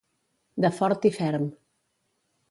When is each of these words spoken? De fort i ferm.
De 0.63 0.71
fort 0.77 1.05
i 1.09 1.11
ferm. 1.17 1.45